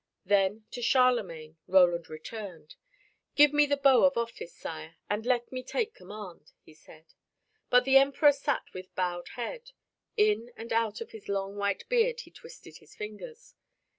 [0.25, 2.73] Then to Charlemagne Roland turned,
[3.35, 7.13] "Give me the bow of office, Sire, and let me take command," he said.
[7.69, 9.73] But the Emperor sat with bowed head.
[10.17, 13.53] In and out of his long white beard he twisted his fingers.